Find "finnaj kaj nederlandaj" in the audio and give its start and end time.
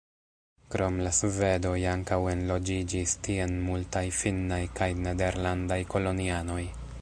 4.23-5.79